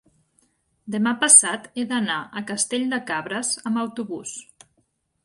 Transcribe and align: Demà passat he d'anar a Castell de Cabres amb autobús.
Demà 0.93 1.11
passat 1.23 1.67
he 1.81 1.85
d'anar 1.91 2.15
a 2.41 2.43
Castell 2.53 2.87
de 2.95 3.01
Cabres 3.11 3.53
amb 3.71 3.81
autobús. 3.83 4.33